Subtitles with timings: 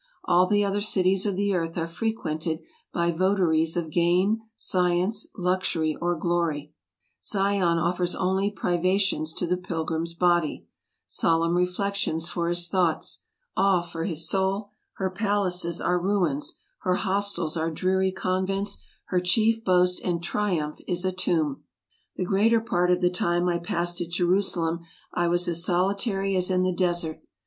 [0.23, 2.61] All the other cities of the earth are frequented
[2.91, 6.73] by votaries of gain, science, luxury, or glory;
[7.23, 10.65] Zion offers only privations to the pilgrim's body,
[11.05, 13.19] solemn reflections for his thoughts,
[13.55, 18.79] awe for his soul; her palaces are ruins, her hostels are dreary con vents,
[19.09, 21.61] her chief boast and triumph is a Tomb.
[22.15, 24.79] The greater part of the time I passed at Jerusalem
[25.13, 27.21] I was as solitary as in the desert.